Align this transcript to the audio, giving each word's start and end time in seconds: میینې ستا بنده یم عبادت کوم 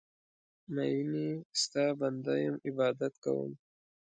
میینې 0.73 1.27
ستا 1.61 1.85
بنده 1.99 2.33
یم 2.45 2.55
عبادت 2.67 3.13
کوم 3.23 3.51